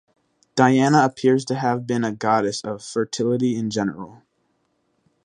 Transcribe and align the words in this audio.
Diana 0.55 1.03
appears 1.05 1.45
to 1.45 1.53
have 1.53 1.85
been 1.85 2.03
a 2.03 2.11
goddess 2.11 2.61
of 2.63 2.83
fertility 2.83 3.55
in 3.55 3.69
general. 3.69 4.23